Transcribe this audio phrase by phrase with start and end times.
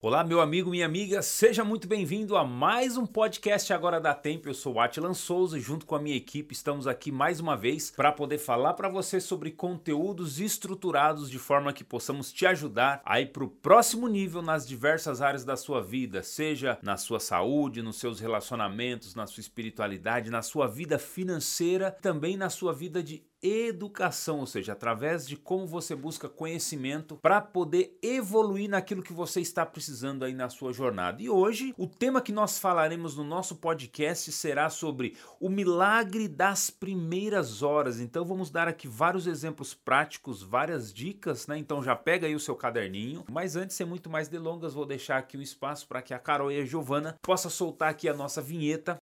[0.00, 4.48] Olá, meu amigo, minha amiga, seja muito bem-vindo a mais um podcast Agora da Tempo.
[4.48, 7.56] Eu sou o Atlan Souza e junto com a minha equipe estamos aqui mais uma
[7.56, 13.02] vez para poder falar para você sobre conteúdos estruturados de forma que possamos te ajudar
[13.04, 17.18] a ir para o próximo nível nas diversas áreas da sua vida, seja na sua
[17.18, 23.02] saúde, nos seus relacionamentos, na sua espiritualidade, na sua vida financeira, também na sua vida
[23.02, 29.12] de educação, ou seja, através de como você busca conhecimento para poder evoluir naquilo que
[29.12, 31.22] você está precisando aí na sua jornada.
[31.22, 36.70] E hoje, o tema que nós falaremos no nosso podcast será sobre o milagre das
[36.70, 38.00] primeiras horas.
[38.00, 41.58] Então vamos dar aqui vários exemplos práticos, várias dicas, né?
[41.58, 43.24] Então já pega aí o seu caderninho.
[43.30, 46.50] Mas antes, sem muito mais delongas, vou deixar aqui um espaço para que a Carol
[46.50, 48.98] e a Giovana possam soltar aqui a nossa vinheta.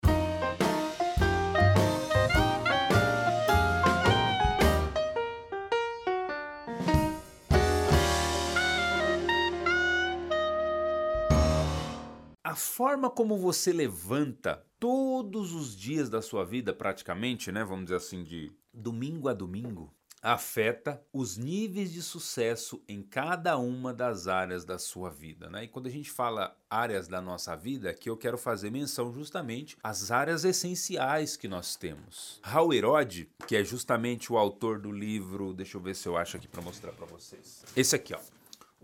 [12.94, 17.64] Forma como você levanta todos os dias da sua vida, praticamente, né?
[17.64, 19.92] Vamos dizer assim, de domingo a domingo,
[20.22, 25.64] afeta os níveis de sucesso em cada uma das áreas da sua vida, né?
[25.64, 29.76] E quando a gente fala áreas da nossa vida, aqui eu quero fazer menção justamente
[29.82, 32.38] às áreas essenciais que nós temos.
[32.44, 36.36] Raul Herode, que é justamente o autor do livro, deixa eu ver se eu acho
[36.36, 37.64] aqui para mostrar para vocês.
[37.76, 38.20] Esse aqui, ó.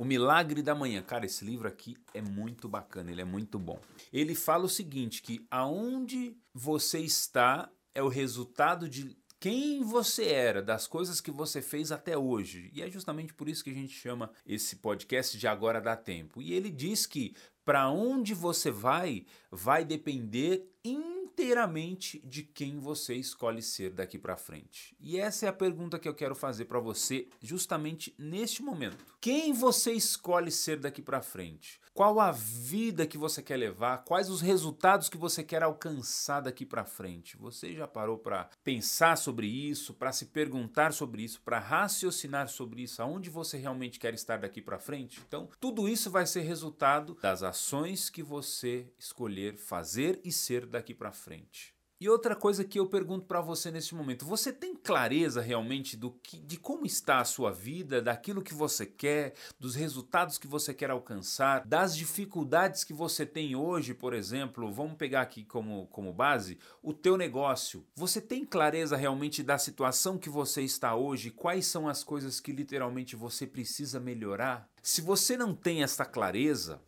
[0.01, 1.03] O Milagre da Manhã.
[1.03, 3.79] Cara, esse livro aqui é muito bacana, ele é muito bom.
[4.11, 10.62] Ele fala o seguinte, que aonde você está é o resultado de quem você era,
[10.62, 12.71] das coisas que você fez até hoje.
[12.73, 16.41] E é justamente por isso que a gente chama esse podcast de Agora Dá Tempo.
[16.41, 23.62] E ele diz que para onde você vai, vai depender inteiramente de quem você escolhe
[23.62, 24.97] ser daqui para frente.
[24.98, 29.05] E essa é a pergunta que eu quero fazer para você justamente neste momento.
[29.22, 31.78] Quem você escolhe ser daqui para frente?
[31.92, 33.98] Qual a vida que você quer levar?
[33.98, 37.36] Quais os resultados que você quer alcançar daqui para frente?
[37.36, 42.80] Você já parou para pensar sobre isso, para se perguntar sobre isso, para raciocinar sobre
[42.80, 45.20] isso, aonde você realmente quer estar daqui para frente?
[45.28, 50.94] Então, tudo isso vai ser resultado das ações que você escolher fazer e ser daqui
[50.94, 51.78] para frente.
[52.00, 56.11] E outra coisa que eu pergunto para você nesse momento, você tem clareza realmente do
[56.11, 60.72] que, de como está a sua vida, daquilo que você quer, dos resultados que você
[60.72, 66.10] quer alcançar, das dificuldades que você tem hoje, por exemplo, vamos pegar aqui como, como
[66.10, 67.87] base o teu negócio.
[67.94, 72.50] Você tem clareza realmente da situação que você está hoje, quais são as coisas que
[72.50, 74.66] literalmente você precisa melhorar?
[74.83, 76.81] Se você não tem essa clareza,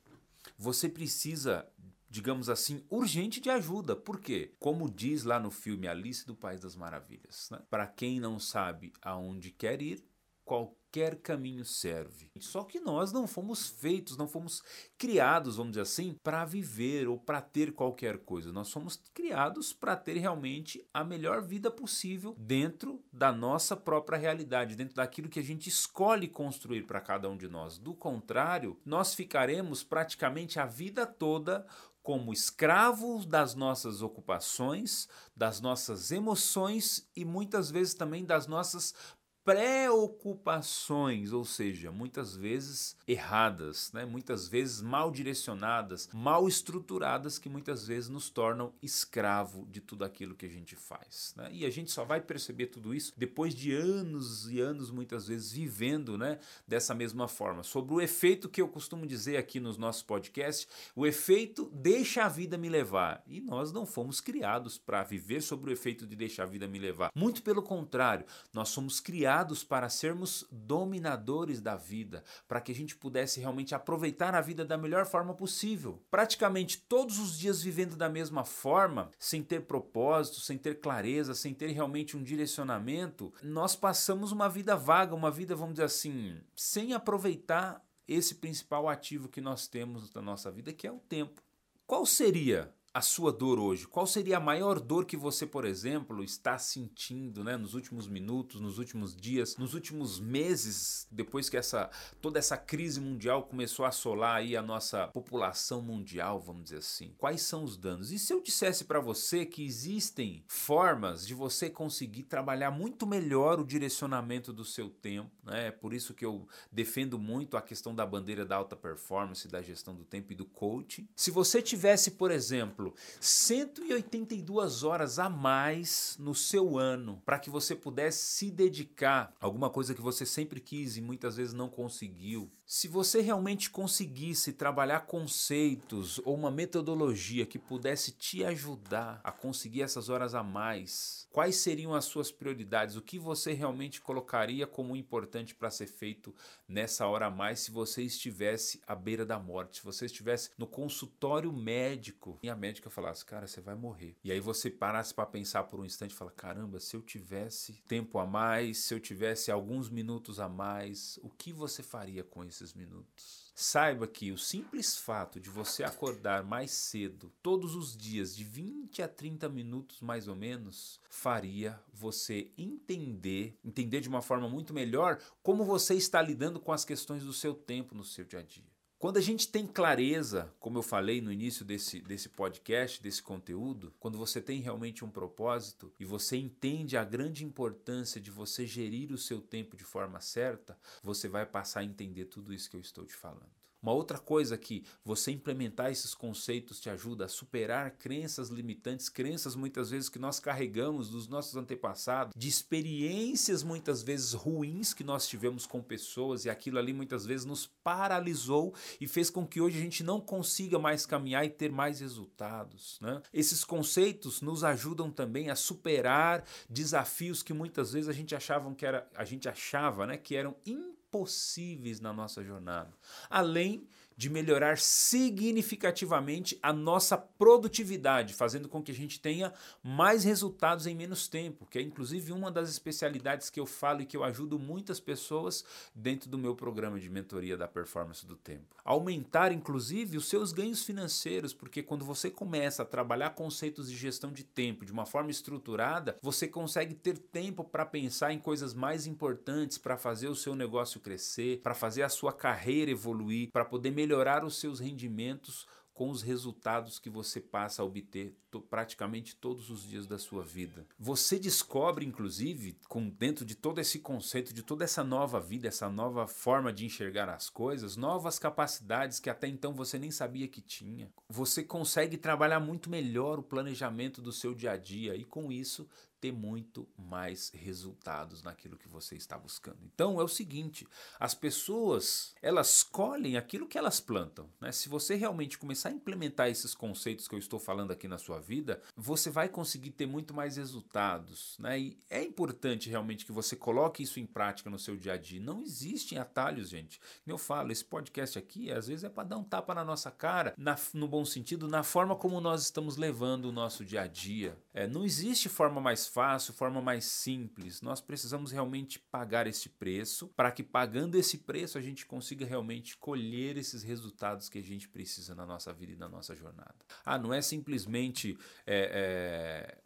[0.58, 1.66] você precisa
[2.12, 3.96] digamos assim, urgente de ajuda.
[3.96, 4.54] Por quê?
[4.60, 7.62] Como diz lá no filme Alice do País das Maravilhas, né?
[7.70, 10.04] para quem não sabe aonde quer ir,
[10.44, 12.30] qualquer caminho serve.
[12.38, 14.62] Só que nós não fomos feitos, não fomos
[14.98, 18.52] criados, vamos dizer assim, para viver ou para ter qualquer coisa.
[18.52, 24.76] Nós fomos criados para ter realmente a melhor vida possível dentro da nossa própria realidade,
[24.76, 27.78] dentro daquilo que a gente escolhe construir para cada um de nós.
[27.78, 31.66] Do contrário, nós ficaremos praticamente a vida toda
[32.02, 38.94] como escravos das nossas ocupações, das nossas emoções e muitas vezes também das nossas
[39.44, 44.04] preocupações, ou seja, muitas vezes erradas, né?
[44.04, 50.36] muitas vezes mal direcionadas, mal estruturadas, que muitas vezes nos tornam escravo de tudo aquilo
[50.36, 51.34] que a gente faz.
[51.36, 51.48] Né?
[51.52, 55.50] E a gente só vai perceber tudo isso depois de anos e anos, muitas vezes,
[55.50, 57.64] vivendo né, dessa mesma forma.
[57.64, 62.28] Sobre o efeito que eu costumo dizer aqui nos nossos podcasts, o efeito deixa a
[62.28, 63.22] vida me levar.
[63.26, 66.78] E nós não fomos criados para viver sobre o efeito de deixar a vida me
[66.78, 67.10] levar.
[67.14, 72.74] Muito pelo contrário, nós somos criados criados para sermos dominadores da vida, para que a
[72.74, 76.02] gente pudesse realmente aproveitar a vida da melhor forma possível.
[76.10, 81.54] Praticamente todos os dias vivendo da mesma forma, sem ter propósito, sem ter clareza, sem
[81.54, 86.92] ter realmente um direcionamento, nós passamos uma vida vaga, uma vida, vamos dizer assim, sem
[86.92, 91.40] aproveitar esse principal ativo que nós temos na nossa vida, que é o tempo.
[91.86, 93.86] Qual seria a sua dor hoje?
[93.86, 98.60] Qual seria a maior dor que você, por exemplo, está sentindo, né, nos últimos minutos,
[98.60, 101.90] nos últimos dias, nos últimos meses, depois que essa
[102.20, 107.14] toda essa crise mundial começou a assolar aí a nossa população mundial, vamos dizer assim?
[107.16, 108.12] Quais são os danos?
[108.12, 113.58] E se eu dissesse para você que existem formas de você conseguir trabalhar muito melhor
[113.58, 115.68] o direcionamento do seu tempo, né?
[115.68, 119.62] É por isso que eu defendo muito a questão da bandeira da alta performance, da
[119.62, 121.08] gestão do tempo e do coaching.
[121.16, 127.50] Se você tivesse, por exemplo, exemplo, 182 horas a mais no seu ano para que
[127.50, 131.68] você pudesse se dedicar a alguma coisa que você sempre quis e muitas vezes não
[131.68, 132.50] conseguiu.
[132.64, 139.82] Se você realmente conseguisse trabalhar conceitos ou uma metodologia que pudesse te ajudar a conseguir
[139.82, 142.96] essas horas a mais, quais seriam as suas prioridades?
[142.96, 146.34] O que você realmente colocaria como importante para ser feito
[146.66, 150.66] nessa hora a mais se você estivesse à beira da morte, se você estivesse no
[150.66, 154.16] consultório médico e a médica falasse, cara, você vai morrer.
[154.22, 157.82] E aí você parasse para pensar por um instante e fala, caramba, se eu tivesse
[157.86, 162.44] tempo a mais, se eu tivesse alguns minutos a mais, o que você faria com
[162.44, 163.42] esses minutos?
[163.54, 169.02] Saiba que o simples fato de você acordar mais cedo, todos os dias, de 20
[169.02, 175.18] a 30 minutos mais ou menos, faria você entender, entender de uma forma muito melhor
[175.42, 178.71] como você está lidando com as questões do seu tempo no seu dia a dia.
[179.02, 183.92] Quando a gente tem clareza, como eu falei no início desse, desse podcast, desse conteúdo,
[183.98, 189.10] quando você tem realmente um propósito e você entende a grande importância de você gerir
[189.10, 192.80] o seu tempo de forma certa, você vai passar a entender tudo isso que eu
[192.80, 193.61] estou te falando.
[193.82, 199.56] Uma outra coisa que você implementar esses conceitos te ajuda a superar crenças limitantes, crenças
[199.56, 205.26] muitas vezes que nós carregamos dos nossos antepassados, de experiências muitas vezes ruins que nós
[205.26, 209.78] tivemos com pessoas e aquilo ali muitas vezes nos paralisou e fez com que hoje
[209.78, 212.98] a gente não consiga mais caminhar e ter mais resultados.
[213.00, 213.20] Né?
[213.32, 218.86] Esses conceitos nos ajudam também a superar desafios que muitas vezes a gente achava que
[218.86, 222.90] era, a gente achava, né, que eram impossíveis possíveis na nossa jornada,
[223.30, 223.86] além
[224.22, 229.52] de melhorar significativamente a nossa produtividade, fazendo com que a gente tenha
[229.82, 234.06] mais resultados em menos tempo, que é inclusive uma das especialidades que eu falo e
[234.06, 238.76] que eu ajudo muitas pessoas dentro do meu programa de mentoria da performance do tempo.
[238.84, 244.30] Aumentar inclusive os seus ganhos financeiros, porque quando você começa a trabalhar conceitos de gestão
[244.30, 249.04] de tempo de uma forma estruturada, você consegue ter tempo para pensar em coisas mais
[249.04, 253.90] importantes, para fazer o seu negócio crescer, para fazer a sua carreira evoluir, para poder
[253.90, 254.11] melhorar
[254.44, 258.34] os seus rendimentos com os resultados que você passa a obter
[258.68, 260.86] praticamente todos os dias da sua vida.
[260.98, 265.88] Você descobre, inclusive, com dentro de todo esse conceito, de toda essa nova vida, essa
[265.88, 270.62] nova forma de enxergar as coisas, novas capacidades que até então você nem sabia que
[270.62, 271.12] tinha.
[271.28, 275.88] Você consegue trabalhar muito melhor o planejamento do seu dia a dia e com isso
[276.22, 279.78] ter muito mais resultados naquilo que você está buscando.
[279.92, 280.86] Então é o seguinte,
[281.18, 284.70] as pessoas, elas colhem aquilo que elas plantam, né?
[284.70, 288.38] Se você realmente começar a implementar esses conceitos que eu estou falando aqui na sua
[288.38, 291.80] vida, você vai conseguir ter muito mais resultados, né?
[291.80, 295.40] E é importante realmente que você coloque isso em prática no seu dia a dia.
[295.40, 297.00] Não existem atalhos, gente.
[297.26, 300.54] Eu falo, esse podcast aqui às vezes é para dar um tapa na nossa cara,
[300.56, 304.56] na, no bom sentido, na forma como nós estamos levando o nosso dia a dia.
[304.72, 307.80] É, não existe forma mais fácil, forma mais simples.
[307.80, 312.96] Nós precisamos realmente pagar esse preço para que pagando esse preço a gente consiga realmente
[312.98, 316.74] colher esses resultados que a gente precisa na nossa vida e na nossa jornada.
[317.04, 318.36] Ah, não é simplesmente
[318.66, 319.81] é, é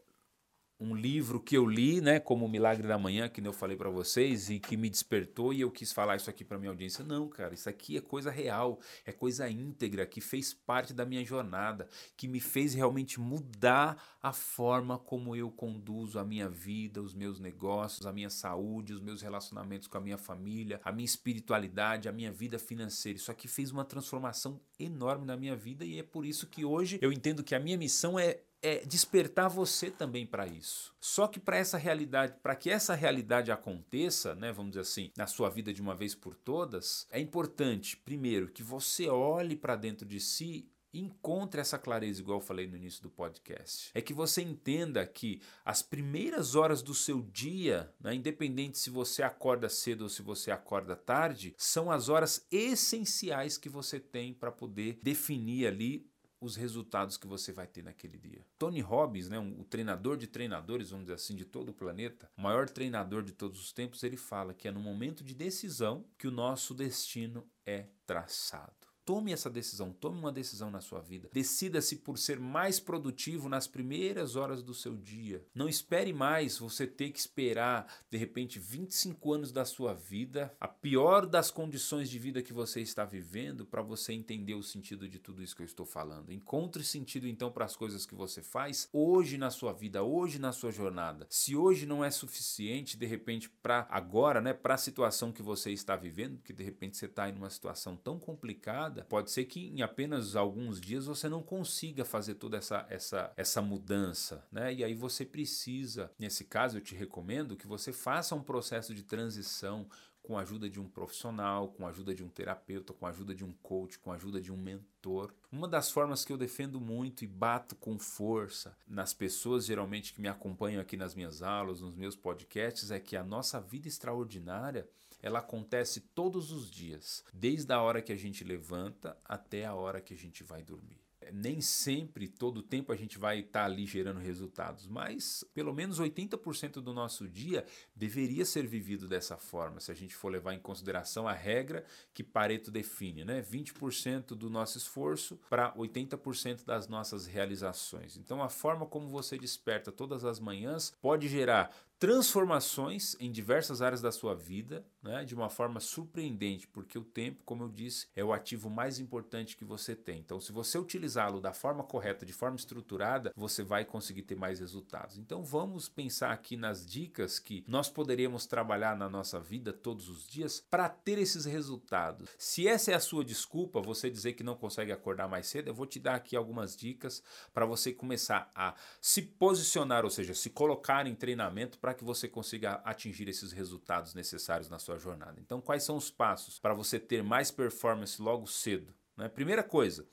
[0.79, 3.89] um livro que eu li, né, como o Milagre da Manhã, que eu falei para
[3.89, 7.03] vocês e que me despertou e eu quis falar isso aqui para minha audiência.
[7.03, 11.25] Não, cara, isso aqui é coisa real, é coisa íntegra que fez parte da minha
[11.25, 17.15] jornada, que me fez realmente mudar a forma como eu conduzo a minha vida, os
[17.15, 22.09] meus negócios, a minha saúde, os meus relacionamentos com a minha família, a minha espiritualidade,
[22.09, 23.17] a minha vida financeira.
[23.17, 26.99] Isso aqui fez uma transformação enorme na minha vida e é por isso que hoje
[27.01, 30.95] eu entendo que a minha missão é é despertar você também para isso.
[31.01, 35.27] Só que para essa realidade, para que essa realidade aconteça, né, vamos dizer assim, na
[35.27, 40.07] sua vida de uma vez por todas, é importante, primeiro, que você olhe para dentro
[40.07, 43.91] de si encontre essa clareza, igual eu falei no início do podcast.
[43.95, 49.23] É que você entenda que as primeiras horas do seu dia, né, independente se você
[49.23, 54.51] acorda cedo ou se você acorda tarde, são as horas essenciais que você tem para
[54.51, 56.07] poder definir ali
[56.47, 58.45] os resultados que você vai ter naquele dia.
[58.59, 62.31] Tony Robbins, né, um, o treinador de treinadores, vamos dizer assim, de todo o planeta,
[62.37, 66.05] o maior treinador de todos os tempos, ele fala que é no momento de decisão
[66.17, 68.86] que o nosso destino é traçado.
[69.07, 71.31] Tome essa decisão, tome uma decisão na sua vida.
[71.33, 75.47] Decida-se por ser mais produtivo nas primeiras horas do seu dia.
[75.55, 80.67] Não espere mais você ter que esperar, de repente, 25 anos da sua vida, a
[80.67, 85.21] pior das condições de vida que você está vivendo, para você entender o sentido de
[85.21, 86.33] tudo isso que eu estou falando.
[86.33, 90.51] Encontre sentido então para as coisas que você faz hoje na sua vida, hoje na
[90.51, 91.29] sua jornada.
[91.31, 95.71] Se hoje não é suficiente, de repente, para agora, né, para a situação que você
[95.71, 99.05] está vivendo, que de repente você está em uma situação tão complicada nada.
[99.05, 103.61] Pode ser que em apenas alguns dias você não consiga fazer toda essa, essa, essa
[103.63, 104.73] mudança, né?
[104.73, 109.03] E aí você precisa, nesse caso eu te recomendo que você faça um processo de
[109.03, 109.87] transição
[110.23, 113.33] com a ajuda de um profissional, com a ajuda de um terapeuta, com a ajuda
[113.33, 115.33] de um coach, com a ajuda de um mentor.
[115.53, 120.21] Uma das formas que eu defendo muito e bato com força nas pessoas geralmente que
[120.21, 124.89] me acompanham aqui nas minhas aulas, nos meus podcasts, é que a nossa vida extraordinária
[125.27, 130.01] ela acontece todos os dias, desde a hora que a gente levanta até a hora
[130.01, 133.65] que a gente vai dormir nem sempre, todo o tempo, a gente vai estar tá
[133.65, 137.65] ali gerando resultados, mas pelo menos 80% do nosso dia
[137.95, 142.23] deveria ser vivido dessa forma, se a gente for levar em consideração a regra que
[142.23, 143.43] Pareto define, né?
[143.43, 148.17] 20% do nosso esforço para 80% das nossas realizações.
[148.17, 154.03] Então, a forma como você desperta todas as manhãs pode gerar transformações em diversas áreas
[154.03, 158.25] da sua vida, né, de uma forma surpreendente, porque o tempo, como eu disse, é
[158.25, 160.19] o ativo mais importante que você tem.
[160.19, 164.61] Então, se você utilizá-lo da forma correta, de forma estruturada, você vai conseguir ter mais
[164.61, 165.17] resultados.
[165.17, 170.29] Então, vamos pensar aqui nas dicas que nós poderíamos trabalhar na nossa vida todos os
[170.29, 172.31] dias para ter esses resultados.
[172.37, 175.75] Se essa é a sua desculpa, você dizer que não consegue acordar mais cedo, eu
[175.75, 177.23] vou te dar aqui algumas dicas
[177.55, 182.27] para você começar a se posicionar, ou seja, se colocar em treinamento para que você
[182.27, 185.37] consiga atingir esses resultados necessários na sua jornada.
[185.39, 188.93] Então, quais são os passos para você ter mais performance logo cedo?
[189.17, 189.29] Né?
[189.29, 190.05] Primeira coisa,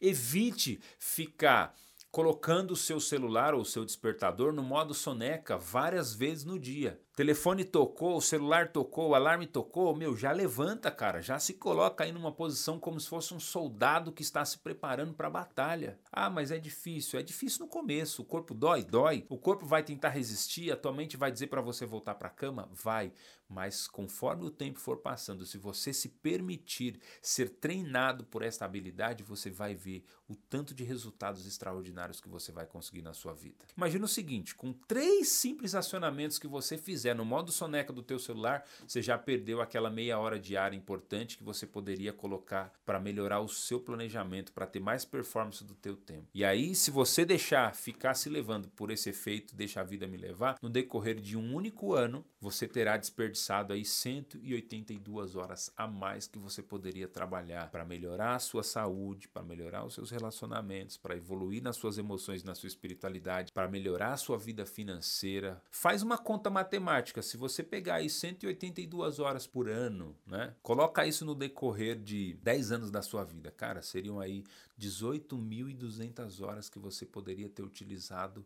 [0.00, 1.76] evite ficar
[2.10, 7.00] colocando o seu celular ou o seu despertador no modo soneca várias vezes no dia
[7.14, 12.04] telefone tocou, o celular tocou, o alarme tocou, meu, já levanta, cara, já se coloca
[12.04, 15.98] aí numa posição como se fosse um soldado que está se preparando para a batalha.
[16.10, 19.82] Ah, mas é difícil, é difícil no começo, o corpo dói, dói, o corpo vai
[19.82, 23.12] tentar resistir, a tua mente vai dizer para você voltar para a cama, vai,
[23.52, 29.22] mas conforme o tempo for passando, se você se permitir ser treinado por esta habilidade,
[29.22, 33.66] você vai ver o tanto de resultados extraordinários que você vai conseguir na sua vida.
[33.76, 38.00] Imagina o seguinte, com três simples acionamentos que você fizer fizer no modo soneca do
[38.00, 43.00] teu celular, você já perdeu aquela meia hora diária importante que você poderia colocar para
[43.00, 46.28] melhorar o seu planejamento, para ter mais performance do teu tempo.
[46.32, 50.16] E aí, se você deixar ficar se levando por esse efeito, deixa a vida me
[50.16, 56.28] levar, no decorrer de um único ano, você terá desperdiçado aí 182 horas a mais
[56.28, 61.16] que você poderia trabalhar para melhorar a sua saúde, para melhorar os seus relacionamentos, para
[61.16, 65.60] evoluir nas suas emoções, na sua espiritualidade, para melhorar a sua vida financeira.
[65.68, 70.54] Faz uma conta matemática matemática, se você pegar aí 182 horas por ano, né?
[70.62, 74.44] Coloca isso no decorrer de 10 anos da sua vida, cara, seriam aí
[74.78, 78.44] 18.200 horas que você poderia ter utilizado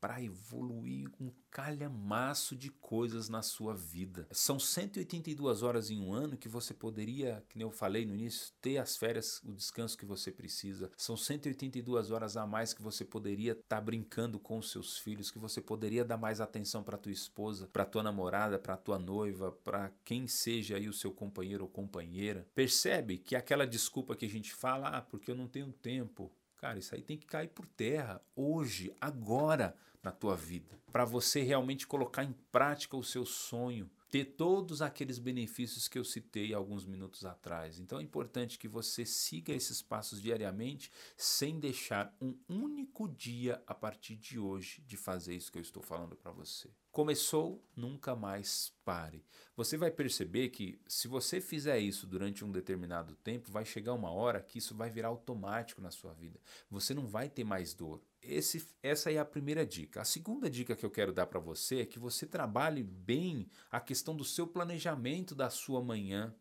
[0.00, 4.26] para evoluir um calhamaço de coisas na sua vida.
[4.30, 8.78] São 182 horas em um ano que você poderia, que eu falei no início, ter
[8.78, 10.90] as férias, o descanso que você precisa.
[10.96, 15.30] São 182 horas a mais que você poderia estar tá brincando com os seus filhos,
[15.30, 19.52] que você poderia dar mais atenção para tua esposa, para tua namorada, para tua noiva,
[19.52, 22.46] para quem seja aí o seu companheiro ou companheira.
[22.54, 26.32] Percebe que aquela desculpa que a gente fala, ah, porque eu não tenho tempo.
[26.56, 31.42] Cara, isso aí tem que cair por terra hoje, agora na tua vida, para você
[31.42, 36.84] realmente colocar em prática o seu sonho, ter todos aqueles benefícios que eu citei alguns
[36.84, 37.78] minutos atrás.
[37.78, 43.74] Então é importante que você siga esses passos diariamente, sem deixar um único dia a
[43.74, 46.70] partir de hoje de fazer isso que eu estou falando para você.
[46.92, 49.24] Começou, nunca mais pare.
[49.56, 54.10] Você vai perceber que se você fizer isso durante um determinado tempo, vai chegar uma
[54.10, 56.40] hora que isso vai virar automático na sua vida.
[56.68, 58.02] Você não vai ter mais dor.
[58.20, 60.00] Esse, essa é a primeira dica.
[60.00, 63.80] A segunda dica que eu quero dar para você é que você trabalhe bem a
[63.80, 66.34] questão do seu planejamento da sua manhã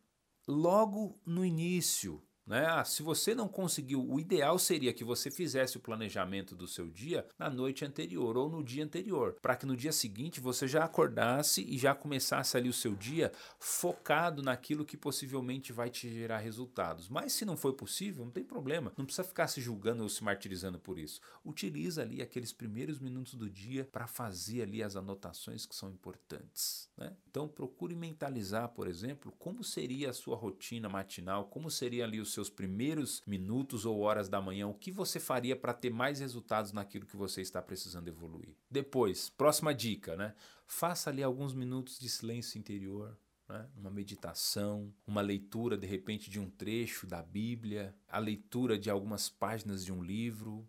[0.48, 2.24] logo no início.
[2.50, 2.66] Né?
[2.66, 6.90] Ah, se você não conseguiu, o ideal seria que você fizesse o planejamento do seu
[6.90, 10.84] dia na noite anterior ou no dia anterior, para que no dia seguinte você já
[10.84, 16.40] acordasse e já começasse ali o seu dia focado naquilo que possivelmente vai te gerar
[16.40, 17.08] resultados.
[17.08, 20.24] Mas se não foi possível, não tem problema, não precisa ficar se julgando ou se
[20.24, 21.22] martirizando por isso.
[21.46, 26.90] Utiliza ali aqueles primeiros minutos do dia para fazer ali as anotações que são importantes.
[26.98, 27.16] Né?
[27.30, 32.26] Então procure mentalizar, por exemplo, como seria a sua rotina matinal, como seria ali o
[32.26, 36.22] seu seus primeiros minutos ou horas da manhã, o que você faria para ter mais
[36.22, 38.56] resultados naquilo que você está precisando evoluir.
[38.72, 40.34] Depois, próxima dica, né?
[40.66, 43.18] Faça ali alguns minutos de silêncio interior,
[43.50, 43.68] né?
[43.76, 49.28] uma meditação, uma leitura de repente de um trecho da Bíblia, a leitura de algumas
[49.28, 50.66] páginas de um livro,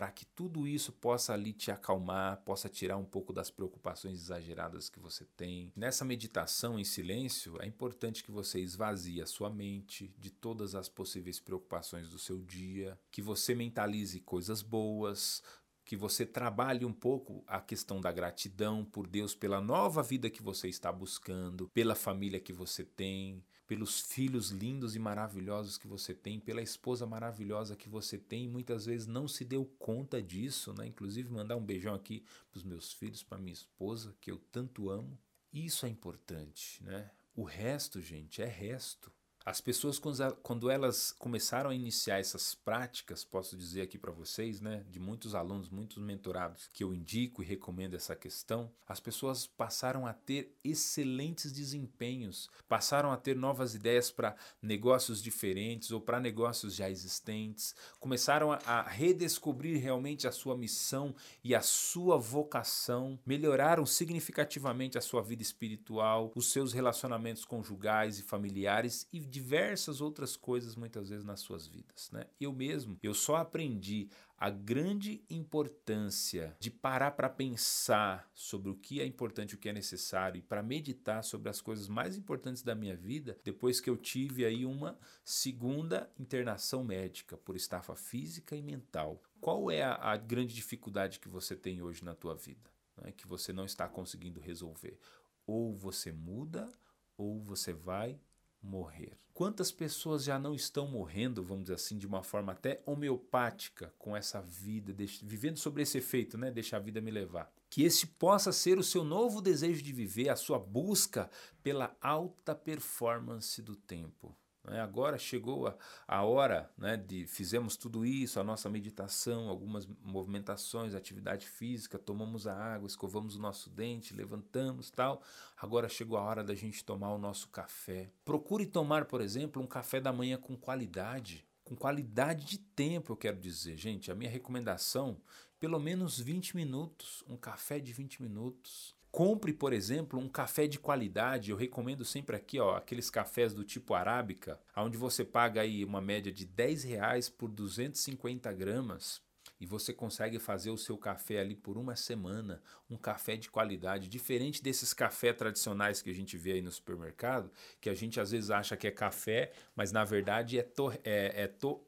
[0.00, 4.88] para que tudo isso possa ali te acalmar, possa tirar um pouco das preocupações exageradas
[4.88, 5.70] que você tem.
[5.76, 10.88] Nessa meditação em silêncio, é importante que você esvazie a sua mente de todas as
[10.88, 15.42] possíveis preocupações do seu dia, que você mentalize coisas boas,
[15.84, 20.42] que você trabalhe um pouco a questão da gratidão por Deus pela nova vida que
[20.42, 26.12] você está buscando, pela família que você tem, pelos filhos lindos e maravilhosos que você
[26.12, 30.88] tem, pela esposa maravilhosa que você tem, muitas vezes não se deu conta disso, né?
[30.88, 34.90] Inclusive mandar um beijão aqui para os meus filhos, para minha esposa, que eu tanto
[34.90, 35.16] amo.
[35.52, 37.12] Isso é importante, né?
[37.32, 39.12] O resto, gente, é resto.
[39.44, 39.98] As pessoas,
[40.42, 45.34] quando elas começaram a iniciar essas práticas, posso dizer aqui para vocês, né, de muitos
[45.34, 50.54] alunos, muitos mentorados que eu indico e recomendo essa questão, as pessoas passaram a ter
[50.62, 57.74] excelentes desempenhos, passaram a ter novas ideias para negócios diferentes ou para negócios já existentes,
[57.98, 65.22] começaram a redescobrir realmente a sua missão e a sua vocação, melhoraram significativamente a sua
[65.22, 71.40] vida espiritual, os seus relacionamentos conjugais e familiares e diversas outras coisas muitas vezes nas
[71.40, 72.26] suas vidas, né?
[72.40, 74.08] Eu mesmo, eu só aprendi
[74.40, 79.72] a grande importância de parar para pensar sobre o que é importante, o que é
[79.72, 83.98] necessário e para meditar sobre as coisas mais importantes da minha vida depois que eu
[83.98, 89.22] tive aí uma segunda internação médica por estafa física e mental.
[89.42, 93.12] Qual é a, a grande dificuldade que você tem hoje na tua vida, né?
[93.12, 94.98] que você não está conseguindo resolver?
[95.46, 96.72] Ou você muda
[97.14, 98.18] ou você vai
[98.62, 99.18] morrer.
[99.32, 104.14] Quantas pessoas já não estão morrendo, vamos dizer assim, de uma forma até homeopática com
[104.14, 106.50] essa vida, vivendo sobre esse efeito, né?
[106.50, 107.50] Deixa a vida me levar.
[107.70, 111.30] Que esse possa ser o seu novo desejo de viver, a sua busca
[111.62, 114.36] pela alta performance do tempo.
[114.70, 114.80] Né?
[114.80, 120.94] Agora chegou a, a hora né, de fizemos tudo isso, a nossa meditação, algumas movimentações,
[120.94, 125.22] atividade física, tomamos a água, escovamos o nosso dente, levantamos tal.
[125.56, 128.12] Agora chegou a hora da gente tomar o nosso café.
[128.24, 131.44] Procure tomar, por exemplo, um café da manhã com qualidade.
[131.64, 133.76] Com qualidade de tempo, eu quero dizer.
[133.76, 135.20] Gente, a minha recomendação,
[135.58, 138.94] pelo menos 20 minutos, um café de 20 minutos.
[139.10, 141.50] Compre, por exemplo, um café de qualidade.
[141.50, 146.00] Eu recomendo sempre aqui, ó, aqueles cafés do tipo arábica, onde você paga aí uma
[146.00, 149.20] média de 10 reais por 250 gramas
[149.60, 154.08] e você consegue fazer o seu café ali por uma semana, um café de qualidade,
[154.08, 158.30] diferente desses cafés tradicionais que a gente vê aí no supermercado, que a gente às
[158.30, 160.66] vezes acha que é café, mas na verdade é,
[161.04, 161.84] é, é to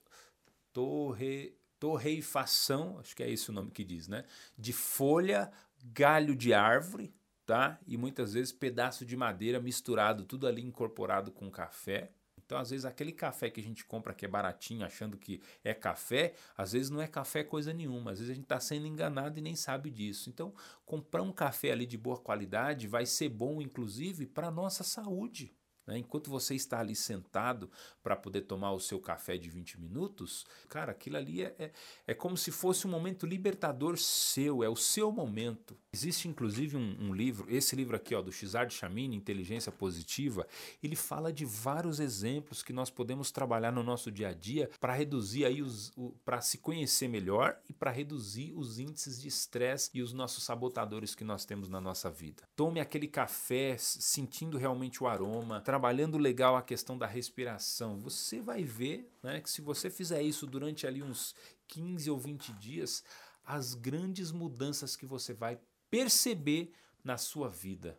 [0.72, 4.24] torre torreifação, acho que é esse o nome que diz, né?
[4.56, 5.50] De folha
[5.84, 7.12] galho de árvore,
[7.46, 7.78] tá?
[7.86, 12.10] E muitas vezes pedaço de madeira misturado, tudo ali incorporado com café.
[12.44, 15.72] Então, às vezes, aquele café que a gente compra que é baratinho, achando que é
[15.72, 18.10] café, às vezes não é café coisa nenhuma.
[18.10, 20.28] Às vezes a gente está sendo enganado e nem sabe disso.
[20.28, 20.52] Então,
[20.84, 25.54] comprar um café ali de boa qualidade vai ser bom, inclusive, para a nossa saúde.
[25.86, 25.98] Né?
[25.98, 27.70] Enquanto você está ali sentado
[28.02, 31.72] para poder tomar o seu café de 20 minutos, cara, aquilo ali é, é,
[32.06, 35.76] é, como se fosse um momento libertador seu, é o seu momento.
[35.92, 40.46] Existe inclusive um, um livro, esse livro aqui, ó, do Xizard Chamini, Inteligência Positiva,
[40.82, 44.94] ele fala de vários exemplos que nós podemos trabalhar no nosso dia a dia para
[44.94, 45.92] reduzir aí os,
[46.24, 51.14] para se conhecer melhor e para reduzir os índices de estresse e os nossos sabotadores
[51.14, 52.42] que nós temos na nossa vida.
[52.56, 58.62] Tome aquele café sentindo realmente o aroma, trabalhando legal a questão da respiração, você vai
[58.62, 61.34] ver né, que se você fizer isso durante ali uns
[61.66, 63.02] 15 ou 20 dias,
[63.42, 65.58] as grandes mudanças que você vai
[65.90, 67.98] perceber na sua vida.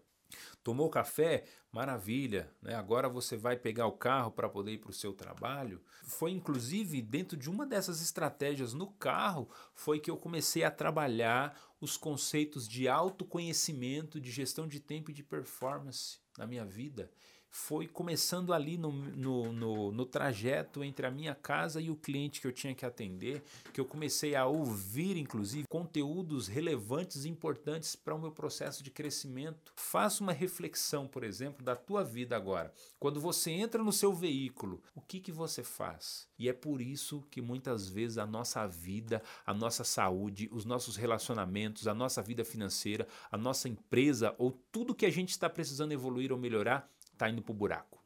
[0.64, 1.46] Tomou café?
[1.72, 2.76] Maravilha, né?
[2.76, 5.82] Agora você vai pegar o carro para poder ir para o seu trabalho.
[6.06, 11.60] Foi inclusive dentro de uma dessas estratégias no carro foi que eu comecei a trabalhar
[11.82, 17.10] os conceitos de autoconhecimento, de gestão de tempo e de performance na minha vida
[17.56, 22.42] foi começando ali no, no, no, no, trajeto entre a minha casa e o cliente
[22.42, 27.96] que eu tinha que atender, que eu comecei a ouvir, inclusive, conteúdos relevantes e importantes
[27.96, 29.72] para o meu processo de crescimento.
[29.76, 32.74] Faça uma reflexão, por exemplo, da tua vida agora.
[33.00, 36.28] Quando você entra no seu veículo, o que, que você faz?
[36.40, 40.96] E é por isso que muitas vezes a nossa vida, a nossa saúde, os nossos
[40.96, 45.92] relacionamentos, a nossa vida financeira, a nossa empresa ou tudo que a gente está precisando
[45.92, 46.92] evoluir ou melhorar
[47.24, 48.04] está indo para o buraco.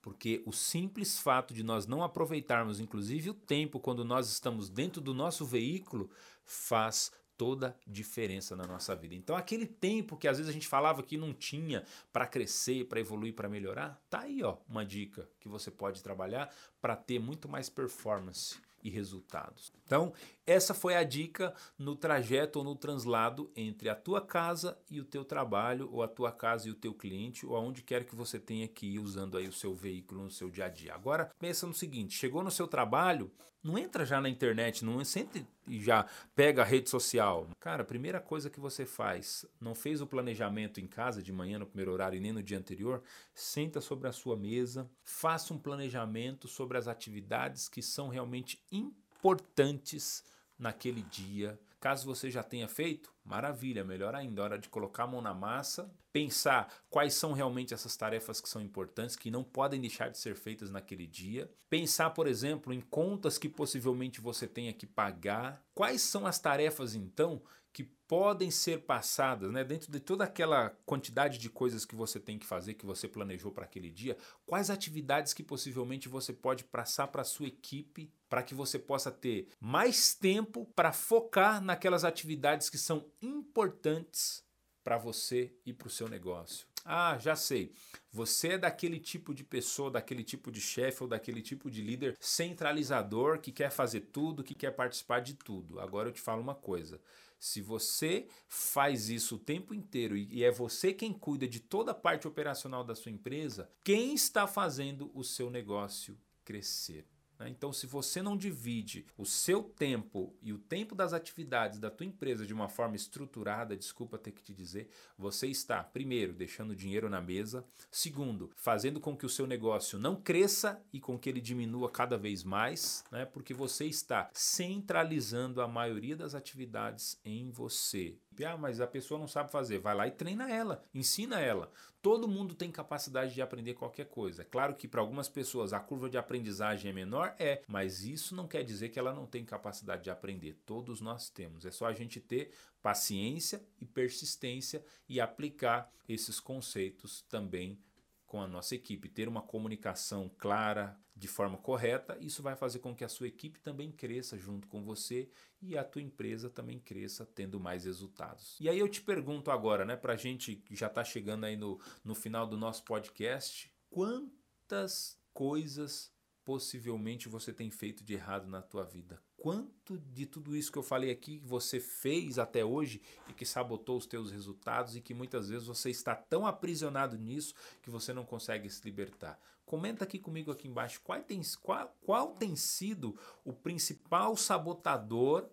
[0.00, 5.02] Porque o simples fato de nós não aproveitarmos, inclusive, o tempo quando nós estamos dentro
[5.02, 6.10] do nosso veículo,
[6.44, 9.14] faz toda diferença na nossa vida.
[9.14, 12.98] Então, aquele tempo que às vezes a gente falava que não tinha para crescer, para
[12.98, 17.48] evoluir, para melhorar, tá aí, ó, uma dica que você pode trabalhar para ter muito
[17.48, 19.72] mais performance e resultados.
[19.84, 20.12] Então,
[20.46, 25.04] essa foi a dica no trajeto ou no translado entre a tua casa e o
[25.04, 28.38] teu trabalho, ou a tua casa e o teu cliente, ou aonde quer que você
[28.38, 30.94] tenha que ir usando aí o seu veículo no seu dia a dia.
[30.94, 33.30] Agora, pensa no seguinte, chegou no seu trabalho,
[33.62, 37.48] não entra já na internet, não sente e já pega a rede social.
[37.60, 41.58] Cara, a primeira coisa que você faz, não fez o planejamento em casa de manhã
[41.58, 43.02] no primeiro horário e nem no dia anterior,
[43.34, 50.24] senta sobre a sua mesa, faça um planejamento sobre as atividades que são realmente importantes
[50.58, 51.58] naquele dia.
[51.80, 55.94] Caso você já tenha feito, maravilha, melhor ainda, hora de colocar a mão na massa,
[56.12, 60.34] pensar quais são realmente essas tarefas que são importantes, que não podem deixar de ser
[60.34, 61.48] feitas naquele dia.
[61.70, 65.64] Pensar, por exemplo, em contas que possivelmente você tenha que pagar.
[65.72, 67.40] Quais são as tarefas então
[67.78, 72.36] que podem ser passadas, né, dentro de toda aquela quantidade de coisas que você tem
[72.36, 77.06] que fazer, que você planejou para aquele dia, quais atividades que possivelmente você pode passar
[77.06, 82.76] para sua equipe para que você possa ter mais tempo para focar naquelas atividades que
[82.76, 84.44] são importantes
[84.82, 86.66] para você e para o seu negócio.
[86.90, 87.74] Ah, já sei.
[88.10, 92.16] Você é daquele tipo de pessoa, daquele tipo de chefe ou daquele tipo de líder
[92.18, 95.78] centralizador que quer fazer tudo, que quer participar de tudo.
[95.80, 96.98] Agora eu te falo uma coisa.
[97.38, 101.94] Se você faz isso o tempo inteiro e é você quem cuida de toda a
[101.94, 107.06] parte operacional da sua empresa, quem está fazendo o seu negócio crescer?
[107.38, 107.48] Né?
[107.48, 112.06] Então, se você não divide o seu tempo e o tempo das atividades da tua
[112.06, 117.08] empresa de uma forma estruturada, desculpa ter que te dizer, você está, primeiro, deixando dinheiro
[117.08, 121.40] na mesa, segundo, fazendo com que o seu negócio não cresça e com que ele
[121.40, 123.24] diminua cada vez mais, né?
[123.24, 128.16] porque você está centralizando a maioria das atividades em você.
[128.44, 129.78] Ah, mas a pessoa não sabe fazer.
[129.78, 131.70] Vai lá e treina ela, ensina ela.
[132.00, 134.42] Todo mundo tem capacidade de aprender qualquer coisa.
[134.42, 138.34] É claro que para algumas pessoas a curva de aprendizagem é menor, é, mas isso
[138.34, 140.54] não quer dizer que ela não tem capacidade de aprender.
[140.64, 141.66] Todos nós temos.
[141.66, 147.78] É só a gente ter paciência e persistência e aplicar esses conceitos também
[148.28, 152.94] com a nossa equipe, ter uma comunicação clara, de forma correta, isso vai fazer com
[152.94, 155.28] que a sua equipe também cresça junto com você
[155.60, 158.56] e a tua empresa também cresça tendo mais resultados.
[158.60, 161.56] E aí eu te pergunto agora, né, para a gente que já está chegando aí
[161.56, 166.12] no, no final do nosso podcast, quantas coisas
[166.44, 169.20] possivelmente você tem feito de errado na tua vida?
[169.48, 173.96] Quanto de tudo isso que eu falei aqui você fez até hoje e que sabotou
[173.96, 178.26] os teus resultados e que muitas vezes você está tão aprisionado nisso que você não
[178.26, 179.40] consegue se libertar?
[179.64, 185.48] Comenta aqui comigo aqui embaixo qual tem, qual, qual tem sido o principal sabotador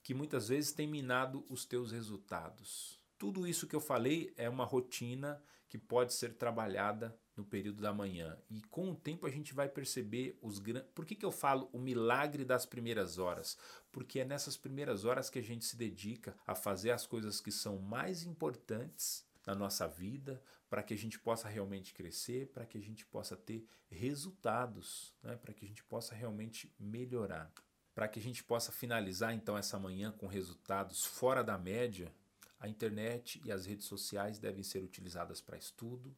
[0.00, 3.00] que muitas vezes tem minado os teus resultados.
[3.18, 7.92] Tudo isso que eu falei é uma rotina que pode ser trabalhada no período da
[7.92, 8.36] manhã.
[8.50, 10.90] E com o tempo a gente vai perceber os grandes.
[10.94, 13.56] Por que, que eu falo o milagre das primeiras horas?
[13.90, 17.50] Porque é nessas primeiras horas que a gente se dedica a fazer as coisas que
[17.50, 22.76] são mais importantes na nossa vida, para que a gente possa realmente crescer, para que
[22.76, 25.34] a gente possa ter resultados, né?
[25.36, 27.50] para que a gente possa realmente melhorar.
[27.94, 32.14] Para que a gente possa finalizar então essa manhã com resultados fora da média,
[32.60, 36.14] a internet e as redes sociais devem ser utilizadas para estudo,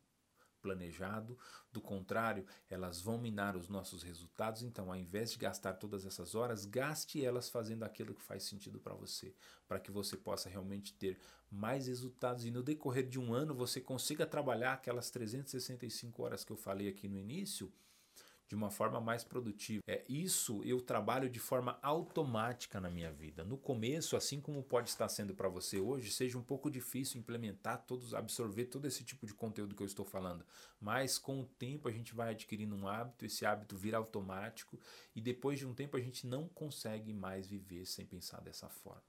[0.63, 1.37] planejado,
[1.73, 4.63] do contrário, elas vão minar os nossos resultados.
[4.63, 8.79] Então, ao invés de gastar todas essas horas, gaste elas fazendo aquilo que faz sentido
[8.79, 9.35] para você,
[9.67, 11.19] para que você possa realmente ter
[11.51, 12.45] mais resultados.
[12.47, 16.89] E no decorrer de um ano você consiga trabalhar aquelas 365 horas que eu falei
[16.89, 17.71] aqui no início
[18.53, 19.83] de uma forma mais produtiva.
[19.87, 23.43] É isso eu trabalho de forma automática na minha vida.
[23.43, 27.83] No começo, assim como pode estar sendo para você hoje, seja um pouco difícil implementar
[27.87, 30.45] todos, absorver todo esse tipo de conteúdo que eu estou falando.
[30.79, 34.79] Mas com o tempo a gente vai adquirindo um hábito, esse hábito vira automático
[35.17, 39.03] e depois de um tempo a gente não consegue mais viver sem pensar dessa forma.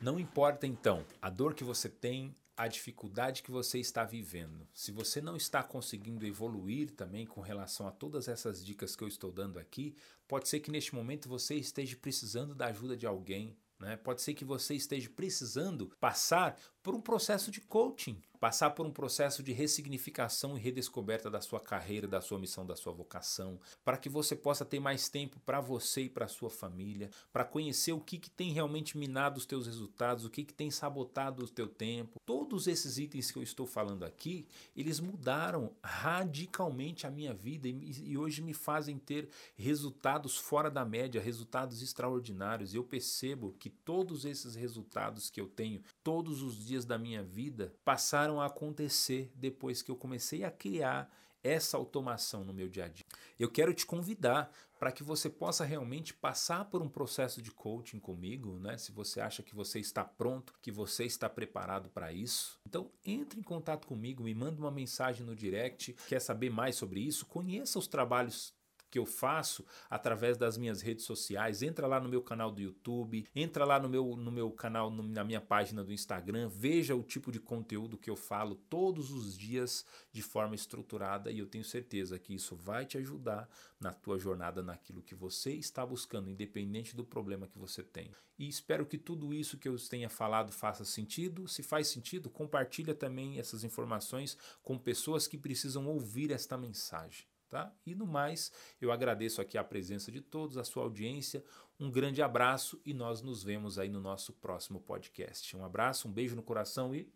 [0.00, 4.68] Não importa então a dor que você tem, a dificuldade que você está vivendo.
[4.72, 9.08] Se você não está conseguindo evoluir também com relação a todas essas dicas que eu
[9.08, 9.96] estou dando aqui,
[10.28, 13.56] pode ser que neste momento você esteja precisando da ajuda de alguém.
[13.80, 13.96] Né?
[13.96, 18.90] Pode ser que você esteja precisando passar por um processo de coaching, passar por um
[18.90, 23.96] processo de ressignificação e redescoberta da sua carreira, da sua missão, da sua vocação, para
[23.96, 28.00] que você possa ter mais tempo para você e para sua família, para conhecer o
[28.00, 31.68] que, que tem realmente minado os teus resultados, o que, que tem sabotado o teu
[31.68, 32.18] tempo.
[32.26, 38.10] Todos esses itens que eu estou falando aqui, eles mudaram radicalmente a minha vida e,
[38.10, 42.74] e hoje me fazem ter resultados fora da média, resultados extraordinários.
[42.74, 47.72] Eu percebo que todos esses resultados que eu tenho todos os dias da minha vida
[47.84, 51.10] passaram a acontecer depois que eu comecei a criar
[51.42, 53.04] essa automação no meu dia a dia.
[53.38, 57.98] Eu quero te convidar para que você possa realmente passar por um processo de coaching
[57.98, 58.76] comigo, né?
[58.76, 63.38] Se você acha que você está pronto, que você está preparado para isso, então entre
[63.38, 67.78] em contato comigo, me manda uma mensagem no direct, quer saber mais sobre isso, conheça
[67.78, 68.52] os trabalhos
[68.92, 71.62] que eu faço através das minhas redes sociais.
[71.62, 75.02] Entra lá no meu canal do YouTube, entra lá no meu, no meu canal, no,
[75.02, 79.36] na minha página do Instagram, veja o tipo de conteúdo que eu falo todos os
[79.36, 83.48] dias de forma estruturada e eu tenho certeza que isso vai te ajudar
[83.80, 88.10] na tua jornada naquilo que você está buscando, independente do problema que você tem.
[88.38, 91.48] E espero que tudo isso que eu tenha falado faça sentido.
[91.48, 97.31] Se faz sentido, compartilha também essas informações com pessoas que precisam ouvir esta mensagem.
[97.52, 97.70] Tá?
[97.84, 101.44] E no mais, eu agradeço aqui a presença de todos, a sua audiência.
[101.78, 105.54] Um grande abraço e nós nos vemos aí no nosso próximo podcast.
[105.54, 107.12] Um abraço, um beijo no coração e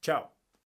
[0.00, 0.39] tchau!